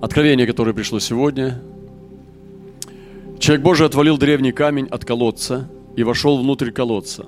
[0.00, 1.62] Откровение, которое пришло сегодня.
[3.38, 7.26] Человек Божий отвалил древний камень от колодца и вошел внутрь колодца.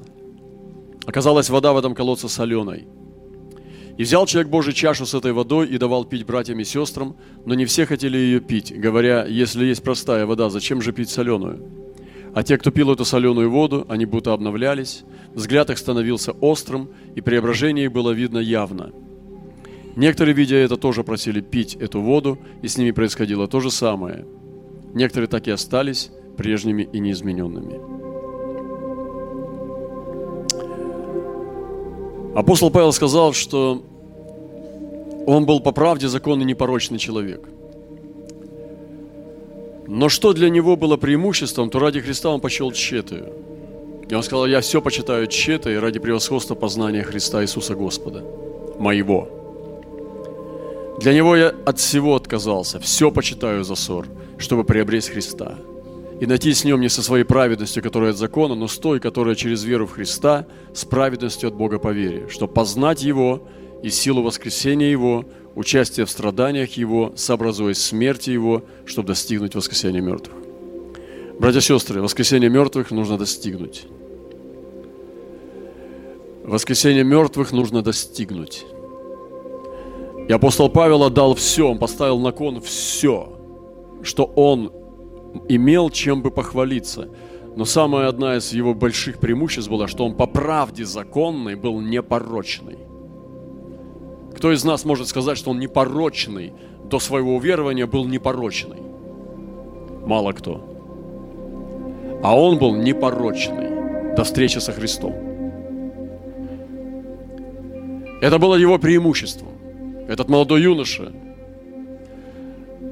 [1.06, 2.86] Оказалась вода в этом колодце соленой.
[3.96, 7.54] И взял человек Божий чашу с этой водой и давал пить братьям и сестрам, но
[7.54, 11.66] не все хотели ее пить, говоря, если есть простая вода, зачем же пить соленую?
[12.34, 15.04] А те, кто пил эту соленую воду, они будто обновлялись,
[15.34, 18.92] взгляд их становился острым, и преображение их было видно явно–
[19.96, 24.24] Некоторые, видя это, тоже просили пить эту воду, и с ними происходило то же самое.
[24.94, 27.80] Некоторые так и остались прежними и неизмененными.
[32.34, 33.82] Апостол Павел сказал, что
[35.26, 37.48] он был по правде законный непорочный человек.
[39.88, 43.32] Но что для него было преимуществом, то ради Христа он почел тщетою.
[44.08, 48.24] И он сказал, я все почитаю тщетой ради превосходства познания Христа Иисуса Господа,
[48.78, 49.37] моего.
[51.00, 55.56] Для него я от всего отказался, все почитаю за ссор, чтобы приобрести Христа.
[56.20, 59.36] И найти с нем не со своей праведностью, которая от закона, но с той, которая
[59.36, 63.46] через веру в Христа, с праведностью от Бога по вере, чтобы познать Его
[63.84, 65.24] и силу воскресения Его,
[65.54, 70.36] участие в страданиях Его, сообразуясь смерти Его, чтобы достигнуть воскресения мертвых.
[71.38, 73.86] Братья и сестры, воскресение мертвых нужно достигнуть.
[76.42, 78.66] Воскресение мертвых нужно достигнуть.
[80.28, 83.32] И апостол Павел отдал все, он поставил на кон все,
[84.02, 84.70] что он
[85.48, 87.08] имел чем бы похвалиться.
[87.56, 92.78] Но самая одна из его больших преимуществ была, что он по правде законной был непорочный.
[94.36, 96.52] Кто из нас может сказать, что он непорочный,
[96.84, 98.82] до своего уверования был непорочный?
[100.06, 100.62] Мало кто.
[102.22, 105.14] А он был непорочный до встречи со Христом.
[108.20, 109.57] Это было его преимуществом.
[110.08, 111.12] Этот молодой юноша,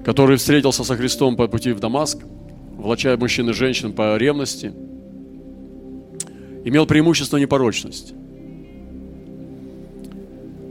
[0.04, 2.18] который встретился со Христом по пути в Дамаск,
[2.76, 4.74] влачая мужчин и женщин по ревности,
[6.62, 8.12] имел преимущество непорочность.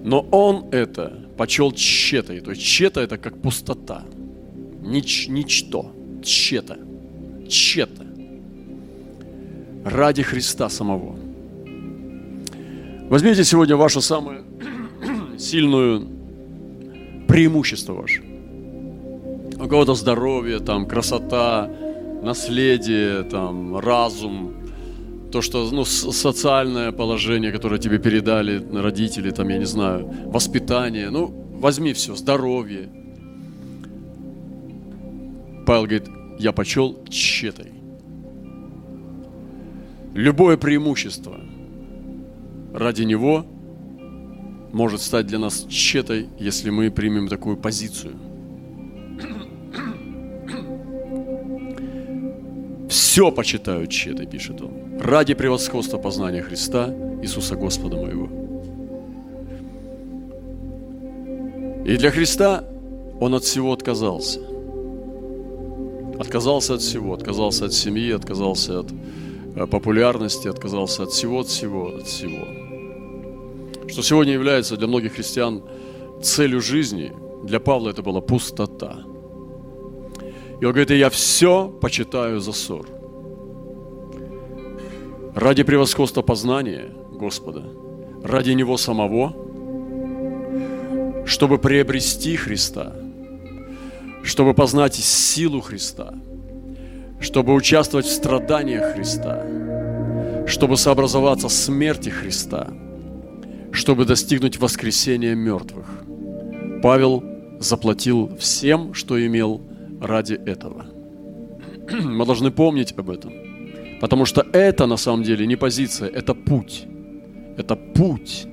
[0.03, 2.41] Но он это почел тщетой.
[2.41, 4.03] То есть тщета это как пустота.
[4.81, 5.91] Нич, ничто.
[6.23, 6.78] Тщета.
[7.47, 8.05] Тщета.
[9.84, 11.17] Ради Христа самого.
[13.09, 14.45] Возьмите сегодня вашу самую
[15.39, 16.14] сильную
[17.27, 18.23] преимущество ваше.
[19.57, 21.69] У кого-то здоровье, там, красота,
[22.21, 24.53] наследие, там, разум,
[25.31, 31.27] то, что, ну, социальное положение, которое тебе передали родители, там, я не знаю, воспитание, ну,
[31.59, 32.89] возьми все, здоровье.
[35.65, 36.07] Павел говорит,
[36.39, 37.71] я почел тщетой.
[40.13, 41.39] Любое преимущество
[42.73, 43.45] ради него
[44.75, 48.15] может стать для нас тщетой, если мы примем такую позицию.
[52.89, 58.27] Все почитаю тщетой, пишет он, ради превосходства познания Христа, Иисуса Господа моего.
[61.85, 62.65] И для Христа
[63.21, 64.41] он от всего отказался.
[66.19, 68.91] Отказался от всего, отказался от семьи, отказался от
[69.55, 72.64] э, популярности, отказался от всего, от всего, от всего
[73.95, 75.63] что сегодня является для многих христиан
[76.22, 77.13] целью жизни,
[77.44, 79.06] для Павла это была пустота.
[80.59, 82.85] И он говорит, я все почитаю за ссор.
[85.34, 87.63] Ради превосходства познания Господа,
[88.22, 89.34] ради Него самого,
[91.25, 92.94] чтобы приобрести Христа,
[94.23, 96.13] чтобы познать силу Христа,
[97.22, 99.41] чтобы участвовать в страданиях Христа,
[100.47, 102.73] чтобы сообразоваться смерти Христа–
[103.75, 105.85] чтобы достигнуть воскресения мертвых.
[106.81, 107.23] Павел
[107.59, 109.61] заплатил всем, что имел
[110.01, 110.85] ради этого.
[111.91, 113.33] Мы должны помнить об этом.
[114.01, 116.85] Потому что это на самом деле не позиция, это путь.
[117.57, 118.47] Это путь,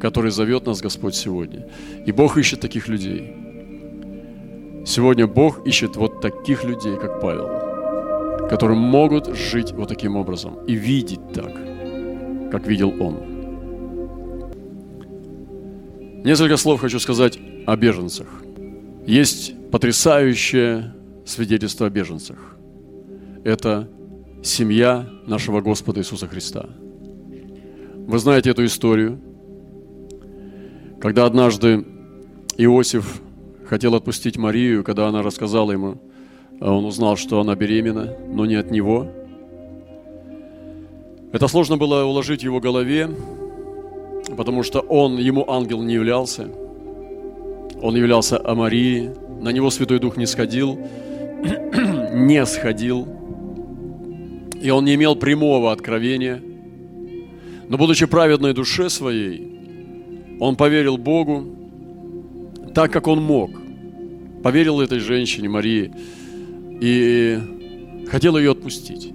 [0.00, 1.68] который зовет нас Господь сегодня.
[2.06, 3.34] И Бог ищет таких людей.
[4.86, 10.74] Сегодня Бог ищет вот таких людей, как Павел, которые могут жить вот таким образом и
[10.74, 11.52] видеть так,
[12.50, 13.27] как видел он.
[16.28, 18.26] Несколько слов хочу сказать о беженцах.
[19.06, 20.92] Есть потрясающее
[21.24, 22.36] свидетельство о беженцах.
[23.44, 23.88] Это
[24.42, 26.68] семья нашего Господа Иисуса Христа.
[27.94, 29.18] Вы знаете эту историю,
[31.00, 31.86] когда однажды
[32.58, 33.22] Иосиф
[33.66, 35.96] хотел отпустить Марию, когда она рассказала ему,
[36.60, 39.10] а он узнал, что она беременна, но не от него.
[41.32, 43.08] Это сложно было уложить в его голове,
[44.38, 46.48] потому что он, ему ангел не являлся.
[47.82, 49.10] Он являлся о Марии.
[49.40, 50.78] На него Святой Дух не сходил,
[52.14, 53.08] не сходил.
[54.62, 56.40] И он не имел прямого откровения.
[57.68, 61.44] Но будучи праведной душе своей, он поверил Богу
[62.76, 63.50] так, как он мог.
[64.44, 65.90] Поверил этой женщине, Марии,
[66.80, 67.40] и
[68.08, 69.12] хотел ее отпустить.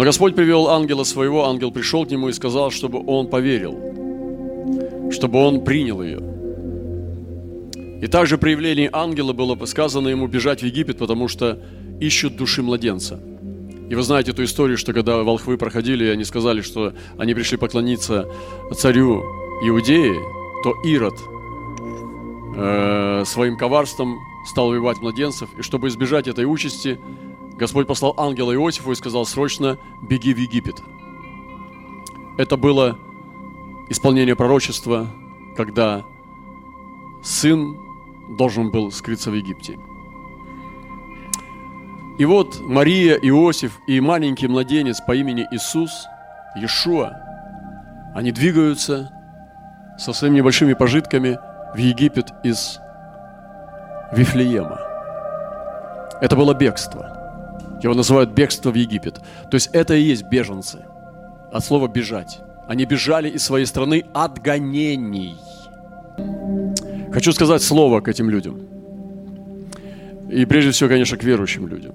[0.00, 5.38] Но Господь привел ангела своего, ангел пришел к нему и сказал, чтобы он поверил, чтобы
[5.38, 6.22] он принял ее.
[8.00, 11.58] И также при явлении ангела было сказано ему бежать в Египет, потому что
[12.00, 13.20] ищут души младенца.
[13.90, 17.58] И вы знаете эту историю, что когда волхвы проходили, и они сказали, что они пришли
[17.58, 18.26] поклониться
[18.74, 19.22] царю
[19.62, 20.14] Иудеи,
[20.64, 21.18] то Ирод
[22.56, 25.50] э, своим коварством стал убивать младенцев.
[25.58, 26.98] И чтобы избежать этой участи,
[27.60, 30.82] Господь послал ангела Иосифу и сказал, срочно беги в Египет.
[32.38, 32.98] Это было
[33.90, 35.06] исполнение пророчества,
[35.58, 36.02] когда
[37.22, 37.76] сын
[38.38, 39.78] должен был скрыться в Египте.
[42.18, 45.90] И вот Мария, Иосиф и маленький младенец по имени Иисус,
[46.56, 47.12] Иешуа,
[48.14, 49.12] они двигаются
[49.98, 51.38] со своими небольшими пожитками
[51.74, 52.78] в Египет из
[54.12, 54.80] Вифлеема.
[56.22, 57.19] Это было бегство.
[57.82, 59.14] Его называют бегство в Египет.
[59.50, 60.84] То есть это и есть беженцы.
[61.52, 62.40] От слова бежать.
[62.68, 65.34] Они бежали из своей страны от гонений.
[67.12, 68.60] Хочу сказать слово к этим людям.
[70.30, 71.94] И прежде всего, конечно, к верующим людям.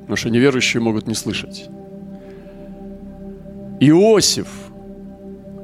[0.00, 1.68] Потому что неверующие могут не слышать.
[3.80, 4.48] Иосиф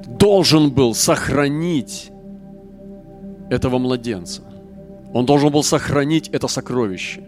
[0.06, 2.10] должен был сохранить
[3.50, 4.42] этого младенца.
[5.12, 7.22] Он должен был сохранить это сокровище.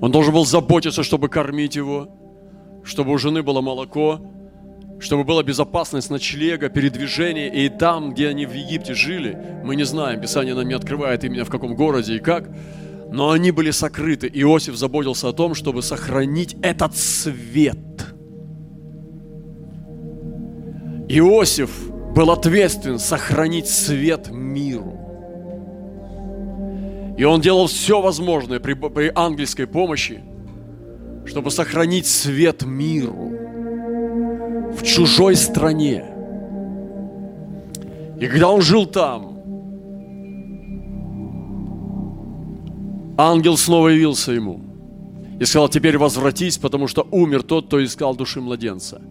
[0.00, 2.08] Он должен был заботиться, чтобы кормить его,
[2.84, 4.20] чтобы у жены было молоко,
[4.98, 7.48] чтобы была безопасность ночлега, передвижения.
[7.48, 11.44] И там, где они в Египте жили, мы не знаем, Писание нам не открывает именно
[11.44, 12.48] в каком городе и как,
[13.10, 14.30] но они были сокрыты.
[14.32, 17.78] Иосиф заботился о том, чтобы сохранить этот свет.
[21.08, 24.99] Иосиф был ответственен сохранить свет миру.
[27.20, 30.22] И он делал все возможное при, при ангельской помощи,
[31.26, 33.30] чтобы сохранить свет миру
[34.72, 36.06] в чужой стране.
[38.18, 39.36] И когда он жил там,
[43.18, 44.62] ангел снова явился ему
[45.38, 49.02] и сказал, теперь возвратись, потому что умер тот, кто искал души младенца.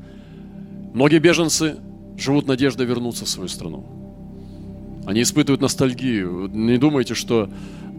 [0.96, 1.76] Многие беженцы
[2.18, 3.99] живут надеждой вернуться в свою страну.
[5.10, 6.52] Они испытывают ностальгию.
[6.54, 7.50] Не думайте, что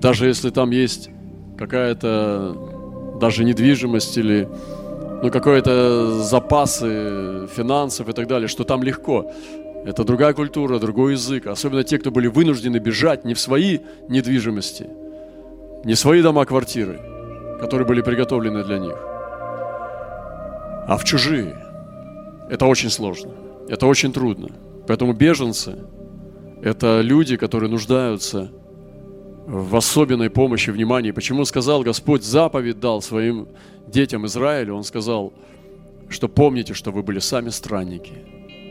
[0.00, 1.10] даже если там есть
[1.58, 4.48] какая-то даже недвижимость или
[5.20, 9.32] ну, какие-то запасы финансов и так далее, что там легко.
[9.84, 11.48] Это другая культура, другой язык.
[11.48, 14.86] Особенно те, кто были вынуждены бежать не в свои недвижимости,
[15.82, 17.00] не в свои дома, квартиры,
[17.58, 18.96] которые были приготовлены для них,
[20.86, 21.56] а в чужие.
[22.48, 23.32] Это очень сложно,
[23.68, 24.50] это очень трудно.
[24.86, 25.76] Поэтому беженцы–
[26.62, 28.50] это люди, которые нуждаются
[29.46, 31.10] в особенной помощи, внимании.
[31.10, 33.48] Почему сказал Господь, заповедь дал своим
[33.86, 35.32] детям Израиля, Он сказал,
[36.08, 38.12] что помните, что вы были сами странники.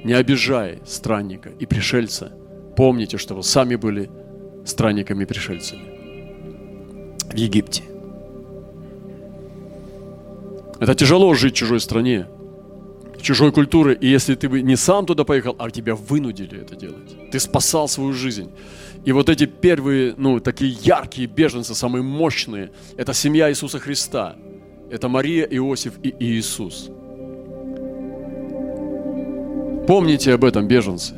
[0.04, 2.32] Не обижай странника и пришельца.
[2.78, 4.10] Помните, что вы сами были
[4.66, 6.00] странниками и пришельцами
[7.32, 7.84] в Египте.
[10.80, 12.28] Это тяжело жить в чужой стране,
[13.22, 13.94] чужой культуре.
[13.94, 17.88] И если ты бы не сам туда поехал, а тебя вынудили это делать, ты спасал
[17.88, 18.52] свою жизнь.
[19.06, 24.36] И вот эти первые, ну, такие яркие беженцы, самые мощные, это семья Иисуса Христа.
[24.92, 26.90] Это Мария, Иосиф и Иисус.
[29.88, 31.16] Помните об этом, беженцы,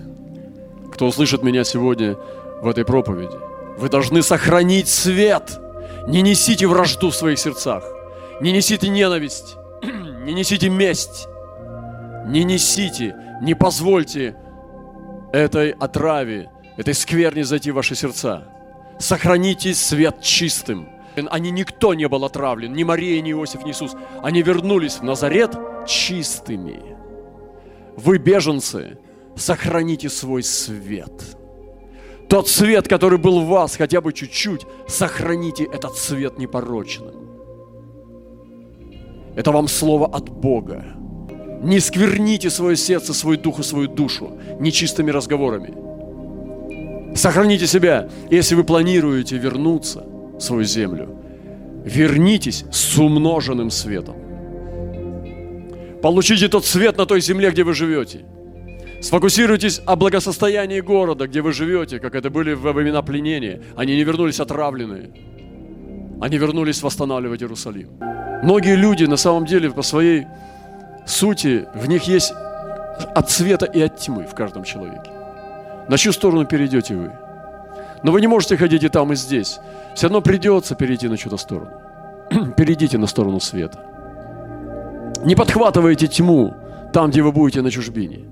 [0.93, 2.15] кто услышит меня сегодня
[2.61, 3.37] в этой проповеди.
[3.77, 5.59] Вы должны сохранить свет.
[6.07, 7.83] Не несите вражду в своих сердцах.
[8.41, 9.55] Не несите ненависть.
[10.25, 11.27] Не несите месть.
[12.25, 14.35] Не несите, не позвольте
[15.33, 18.47] этой отраве, этой скверни зайти в ваши сердца.
[18.99, 20.87] Сохраните свет чистым.
[21.29, 23.95] Они никто не был отравлен, ни Мария, ни Иосиф, ни Иисус.
[24.21, 26.79] Они вернулись в Назарет чистыми.
[27.97, 28.97] Вы, беженцы,
[29.35, 31.37] сохраните свой свет.
[32.29, 37.29] Тот свет, который был в вас, хотя бы чуть-чуть, сохраните этот свет непорочным.
[39.35, 41.00] Это вам слово от Бога.
[41.61, 45.73] Не скверните свое сердце, свой дух и свою душу нечистыми разговорами.
[47.15, 48.09] Сохраните себя.
[48.31, 50.03] Если вы планируете вернуться
[50.37, 51.09] в свою землю,
[51.85, 54.15] вернитесь с умноженным светом.
[56.01, 58.25] Получите тот свет на той земле, где вы живете.
[59.01, 63.61] Сфокусируйтесь о благосостоянии города, где вы живете, как это были во времена пленения.
[63.75, 65.11] Они не вернулись отравленные.
[66.21, 67.89] Они вернулись восстанавливать Иерусалим.
[68.43, 70.25] Многие люди на самом деле по своей
[71.11, 72.33] сути, в них есть
[73.15, 75.11] от света и от тьмы в каждом человеке.
[75.87, 77.11] На чью сторону перейдете вы?
[78.03, 79.59] Но вы не можете ходить и там, и здесь.
[79.95, 81.71] Все равно придется перейти на чью-то сторону.
[82.57, 83.79] Перейдите на сторону света.
[85.23, 86.53] Не подхватывайте тьму
[86.93, 88.25] там, где вы будете на чужбине.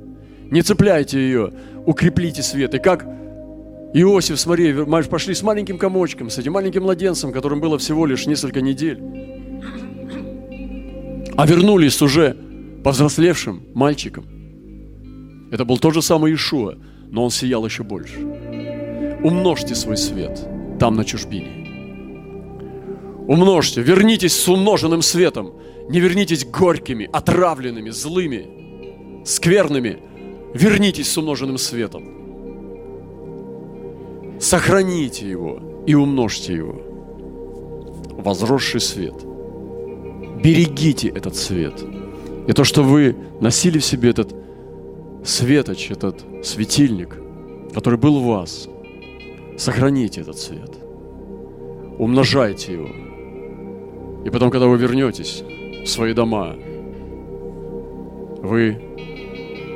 [0.49, 1.51] Не цепляйте ее,
[1.85, 2.73] укреплите свет.
[2.73, 3.05] И как
[3.93, 8.25] Иосиф с Марией пошли с маленьким комочком, с этим маленьким младенцем, которым было всего лишь
[8.25, 8.99] несколько недель,
[11.37, 12.35] а вернулись уже
[12.83, 14.25] повзрослевшим мальчиком.
[15.51, 16.77] Это был тот же самый Ишуа,
[17.09, 18.19] но он сиял еще больше.
[19.23, 20.47] Умножьте свой свет
[20.79, 21.59] там на чужбине.
[23.27, 25.53] Умножьте, вернитесь с умноженным светом.
[25.89, 29.99] Не вернитесь горькими, отравленными, злыми, скверными.
[30.53, 32.19] Вернитесь с умноженным светом.
[34.39, 36.81] Сохраните его и умножьте его.
[38.11, 39.15] Возросший свет.
[40.41, 41.83] Берегите этот свет.
[42.49, 44.33] И то, что вы носили в себе этот
[45.23, 47.15] светоч, этот светильник,
[47.75, 48.67] который был в вас,
[49.55, 50.71] сохраните этот свет.
[51.99, 52.87] Умножайте его.
[54.25, 55.43] И потом, когда вы вернетесь
[55.83, 56.55] в свои дома,
[58.41, 58.81] вы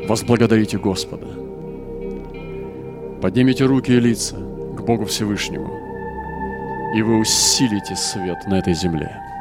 [0.08, 1.28] возблагодарите Господа.
[3.22, 5.70] Поднимите руки и лица к Богу Всевышнему,
[6.96, 9.33] и вы усилите свет на этой земле.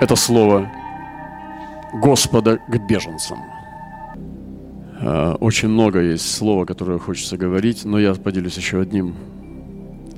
[0.00, 0.70] Это слово
[1.92, 3.38] Господа к беженцам.
[5.00, 9.14] А, очень много есть слова, которое хочется говорить, но я поделюсь еще одним.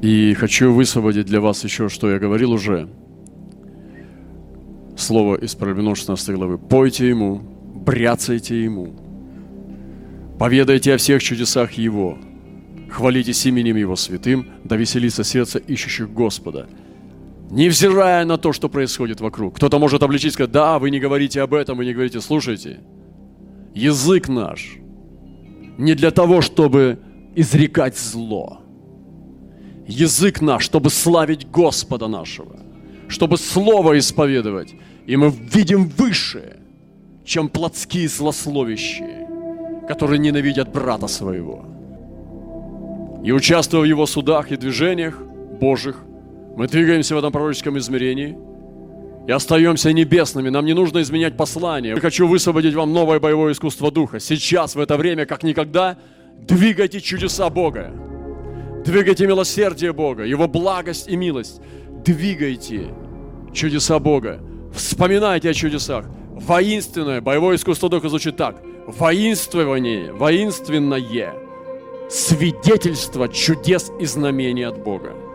[0.00, 2.88] И хочу высвободить для вас еще, что я говорил уже.
[4.96, 6.56] Слово из 16 главы.
[6.58, 7.42] «Пойте Ему,
[7.74, 8.94] бряцайте Ему,
[10.38, 12.16] поведайте о всех чудесах Его,
[12.90, 16.66] хвалитесь именем Его святым, да веселится сердце ищущих Господа».
[17.50, 19.56] Невзирая на то, что происходит вокруг.
[19.56, 22.80] Кто-то может обличить сказать, да, вы не говорите об этом, вы не говорите, слушайте,
[23.74, 24.78] язык наш
[25.78, 26.98] не для того, чтобы
[27.34, 28.60] изрекать зло.
[29.86, 32.56] Язык наш, чтобы славить Господа нашего,
[33.08, 34.74] чтобы Слово исповедовать.
[35.06, 36.56] И мы видим выше,
[37.24, 39.28] чем плотские злословящие,
[39.86, 41.64] которые ненавидят брата своего.
[43.22, 45.20] И участвуя в его судах и движениях
[45.60, 46.05] Божьих,
[46.56, 48.36] мы двигаемся в этом пророческом измерении
[49.28, 50.48] и остаемся небесными.
[50.48, 51.94] Нам не нужно изменять послание.
[51.94, 54.20] Я хочу высвободить вам новое боевое искусство Духа.
[54.20, 55.98] Сейчас, в это время, как никогда,
[56.40, 57.92] двигайте чудеса Бога.
[58.86, 61.60] Двигайте милосердие Бога, Его благость и милость.
[62.06, 62.88] Двигайте
[63.52, 64.40] чудеса Бога.
[64.72, 66.06] Вспоминайте о чудесах.
[66.30, 68.62] Воинственное боевое искусство Духа звучит так.
[68.86, 71.34] Воинствование, воинственное
[72.08, 75.25] свидетельство чудес и знамений от Бога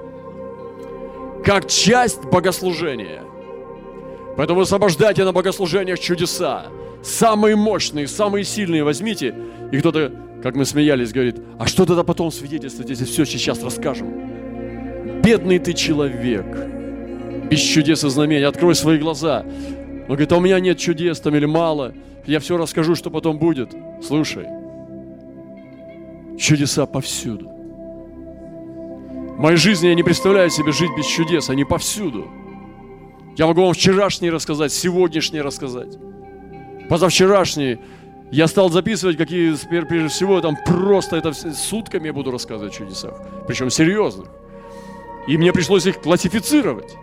[1.44, 3.24] как часть богослужения.
[4.38, 6.68] Поэтому освобождайте на богослужениях чудеса.
[7.04, 9.36] Самые мощные, самые сильные возьмите.
[9.72, 10.12] И кто-то,
[10.44, 15.22] как мы смеялись, говорит, а что тогда потом свидетельствовать, если все сейчас расскажем?
[15.22, 16.46] Бедный ты человек,
[17.50, 19.44] без чудес и знамений, открой свои глаза.
[19.44, 21.94] Он говорит, а у меня нет чудес там или мало,
[22.26, 23.74] я все расскажу, что потом будет.
[24.04, 24.48] Слушай,
[26.40, 27.61] чудеса повсюду.
[29.42, 32.30] Моей жизни я не представляю себе жить без чудес, они повсюду.
[33.36, 35.98] Я могу вам вчерашний рассказать, сегодняшний рассказать.
[36.88, 37.80] Позавчерашний.
[38.32, 39.56] Я стал записывать, какие,
[39.86, 43.16] прежде всего, там просто это сутками я буду рассказывать о чудесах.
[43.48, 44.30] Причем серьезных.
[45.26, 46.96] И мне пришлось их классифицировать.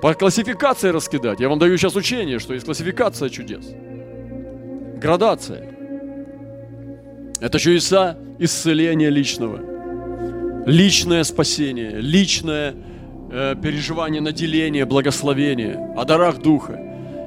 [0.00, 1.40] По классификации раскидать.
[1.40, 3.66] Я вам даю сейчас учение, что есть классификация чудес.
[4.96, 5.74] Градация.
[7.38, 9.69] Это чудеса исцеления личного
[10.66, 12.74] личное спасение, личное
[13.30, 16.78] э, переживание наделения, благословения, о дарах Духа.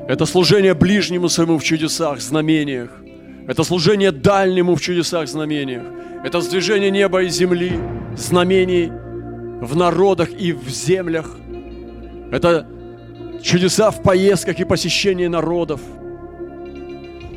[0.07, 2.91] Это служение ближнему своему в чудесах, знамениях.
[3.47, 5.83] Это служение дальнему в чудесах, знамениях.
[6.23, 7.73] Это сдвижение неба и земли,
[8.15, 8.91] знамений
[9.61, 11.37] в народах и в землях.
[12.31, 12.67] Это
[13.41, 15.81] чудеса в поездках и посещении народов.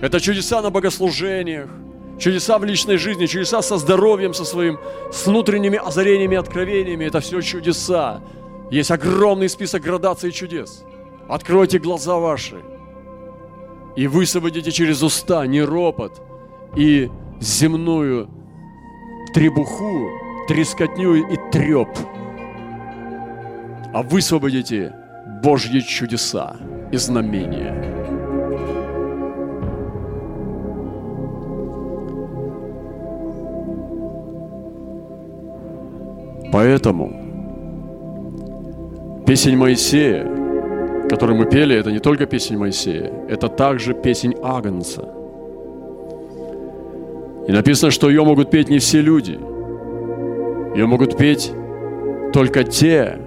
[0.00, 1.70] Это чудеса на богослужениях
[2.18, 4.78] чудеса в личной жизни, чудеса со здоровьем, со своим,
[5.12, 7.04] с внутренними озарениями, откровениями.
[7.04, 8.22] Это все чудеса.
[8.70, 10.84] Есть огромный список градаций чудес.
[11.28, 12.62] Откройте глаза ваши
[13.96, 16.22] и высвободите через уста не ропот
[16.76, 18.28] и земную
[19.34, 20.08] требуху,
[20.46, 21.88] трескотню и треп,
[23.92, 24.94] а высвободите
[25.42, 26.56] Божьи чудеса
[26.92, 27.95] и знамения.
[36.56, 37.12] Поэтому
[39.26, 40.26] песень Моисея,
[41.06, 45.06] которую мы пели, это не только песень Моисея, это также песень Агнца.
[47.46, 49.38] И написано, что ее могут петь не все люди.
[50.74, 51.52] Ее могут петь
[52.32, 53.18] только те,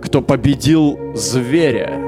[0.00, 2.00] кто победил зверя,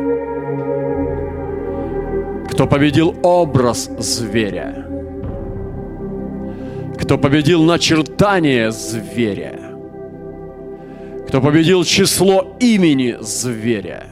[2.50, 4.86] кто победил образ зверя,
[6.98, 9.65] кто победил начертание зверя,
[11.26, 14.06] кто победил число имени зверя.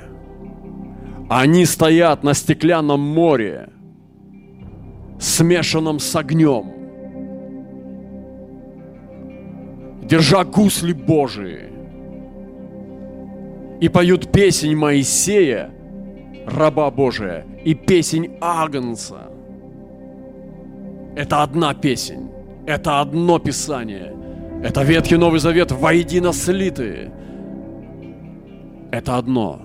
[1.30, 3.70] Они стоят на стеклянном море,
[5.18, 6.72] смешанном с огнем,
[10.02, 11.72] держа гусли Божии,
[13.80, 15.70] и поют песнь Моисея,
[16.46, 19.30] раба Божия, и песнь Агнца.
[21.16, 22.28] Это одна песнь,
[22.66, 24.12] это одно Писание,
[24.62, 27.12] это Ветхий Новый Завет воедино слитые.
[28.90, 29.62] Это одно.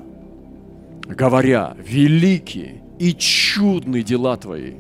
[1.04, 4.76] Говоря, великие и чудные дела Твои.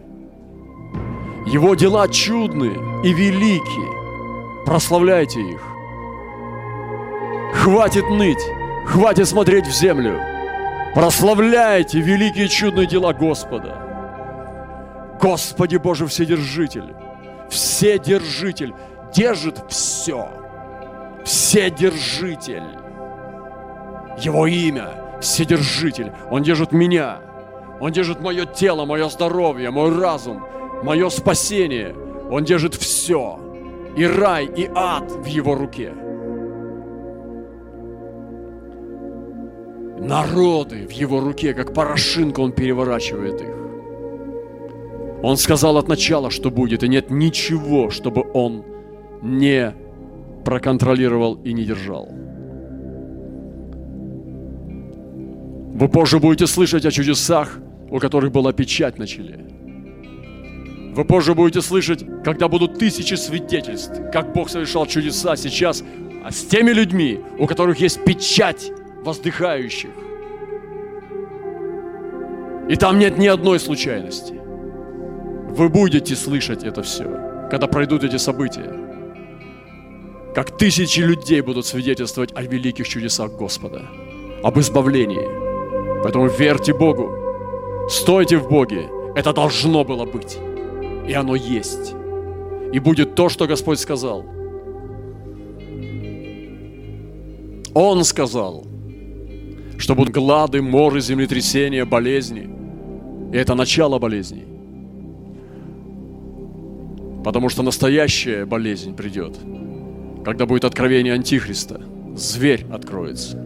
[1.47, 4.65] Его дела чудные и великие.
[4.65, 5.61] Прославляйте их.
[7.53, 8.43] Хватит ныть,
[8.85, 10.19] хватит смотреть в землю.
[10.93, 13.77] Прославляйте великие чудные дела Господа.
[15.19, 16.93] Господи Боже Вседержитель,
[17.49, 18.73] Вседержитель,
[19.13, 20.27] держит все.
[21.25, 22.63] Вседержитель.
[24.17, 26.11] Его имя Вседержитель.
[26.31, 27.19] Он держит меня.
[27.79, 30.43] Он держит мое тело, мое здоровье, мой разум,
[30.83, 31.95] мое спасение.
[32.29, 33.39] Он держит все.
[33.95, 35.93] И рай, и ад в его руке.
[39.99, 43.55] Народы в его руке, как порошинка, он переворачивает их.
[45.21, 48.63] Он сказал от начала, что будет, и нет ничего, чтобы он
[49.21, 49.73] не
[50.45, 52.09] проконтролировал и не держал.
[55.73, 59.45] Вы позже будете слышать о чудесах, у которых была печать на челе.
[60.93, 65.83] Вы позже будете слышать, когда будут тысячи свидетельств, как Бог совершал чудеса сейчас
[66.23, 68.71] а с теми людьми, у которых есть печать
[69.03, 69.91] воздыхающих.
[72.67, 74.33] И там нет ни одной случайности.
[75.49, 78.88] Вы будете слышать это все, когда пройдут эти события.
[80.39, 83.89] Как тысячи людей будут свидетельствовать о великих чудесах Господа,
[84.41, 86.01] об избавлении.
[86.01, 87.11] Поэтому верьте Богу,
[87.89, 88.87] стойте в Боге.
[89.17, 90.37] Это должно было быть.
[91.09, 91.93] И оно есть.
[92.71, 94.23] И будет то, что Господь сказал.
[97.73, 98.63] Он сказал,
[99.77, 102.49] что будут глады, моры, землетрясения, болезни.
[103.33, 104.45] И это начало болезней.
[107.25, 109.37] Потому что настоящая болезнь придет–
[110.25, 111.81] когда будет откровение Антихриста,
[112.15, 113.37] зверь откроется.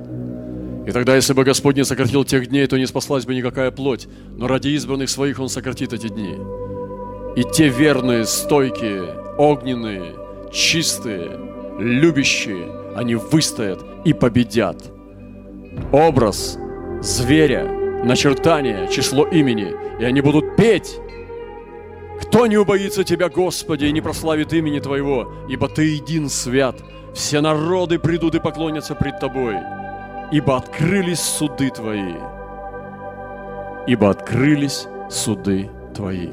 [0.85, 4.07] И тогда, если бы Господь не сократил тех дней, то не спаслась бы никакая плоть,
[4.37, 6.35] но ради избранных своих Он сократит эти дни.
[7.35, 10.15] И те верные, стойкие, огненные,
[10.51, 11.39] чистые,
[11.79, 14.91] любящие, они выстоят и победят.
[15.91, 16.59] Образ
[17.01, 17.67] зверя,
[18.03, 20.97] начертание, число имени, и они будут петь
[22.23, 26.75] кто не убоится Тебя, Господи, и не прославит имени Твоего, ибо Ты един свят.
[27.13, 29.57] Все народы придут и поклонятся пред Тобой,
[30.31, 32.15] ибо открылись суды Твои.
[33.87, 36.29] Ибо открылись суды Твои.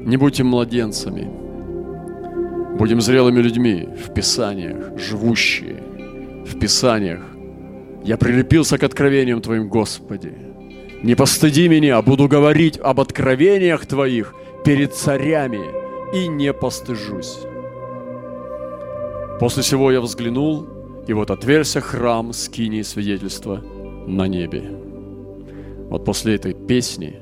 [0.00, 1.30] Не будьте младенцами,
[2.76, 5.82] будем зрелыми людьми в Писаниях, живущие
[6.44, 7.22] в Писаниях.
[8.02, 10.53] Я прилепился к откровениям Твоим, Господи.
[11.04, 15.60] Не постыди меня, буду говорить об откровениях Твоих перед царями
[16.14, 17.40] и не постыжусь.
[19.38, 20.66] После всего я взглянул,
[21.06, 23.62] и вот отверся храм скини свидетельства
[24.06, 24.62] на небе.
[25.90, 27.20] Вот после этой песни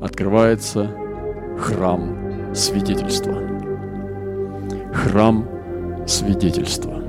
[0.00, 0.90] открывается
[1.58, 3.38] храм свидетельства.
[4.94, 5.46] Храм
[6.06, 7.02] свидетельства.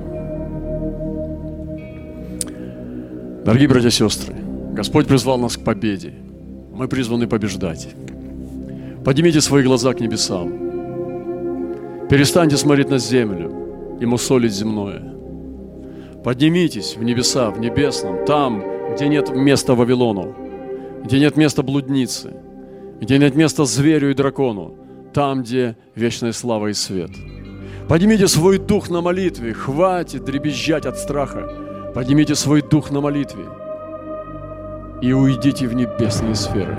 [3.45, 4.35] Дорогие братья и сестры,
[4.75, 6.13] Господь призвал нас к победе.
[6.73, 7.87] Мы призваны побеждать.
[9.05, 10.49] Поднимите свои глаза к небесам.
[12.09, 15.01] Перестаньте смотреть на землю и мусолить земное.
[16.25, 18.61] Поднимитесь в небеса, в небесном, там,
[18.93, 20.35] где нет места Вавилону,
[21.05, 22.33] где нет места блудницы,
[22.99, 24.75] где нет места зверю и дракону,
[25.13, 27.11] там, где вечная слава и свет.
[27.87, 31.49] Поднимите свой дух на молитве, хватит дребезжать от страха.
[31.95, 33.45] Поднимите свой дух на молитве–
[35.01, 36.77] и уйдите в небесные сферы.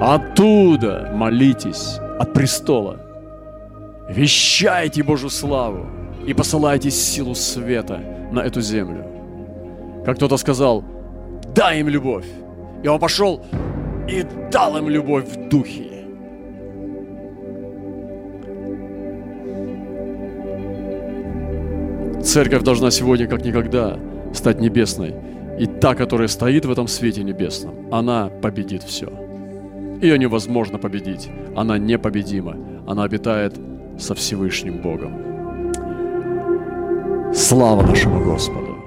[0.00, 2.98] Оттуда молитесь от престола.
[4.08, 5.86] Вещайте Божью славу.
[6.26, 9.04] и посылаете силу света на эту землю.
[10.04, 10.84] Как кто-то сказал,
[11.54, 12.26] дай им любовь.
[12.82, 13.44] И он пошел
[14.08, 16.04] и дал им любовь в духе.
[22.22, 23.98] Церковь должна сегодня, как никогда,
[24.32, 25.14] стать небесной.
[25.58, 29.08] И та, которая стоит в этом свете небесном, она победит все.
[30.00, 31.30] Ее невозможно победить.
[31.54, 32.56] Она непобедима.
[32.86, 33.54] Она обитает
[33.98, 35.12] со Всевышним Богом.
[37.34, 38.71] Слава нашему Господу!